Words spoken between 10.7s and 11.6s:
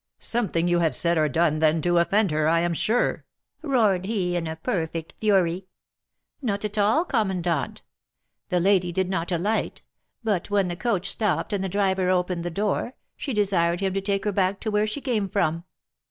coach stopped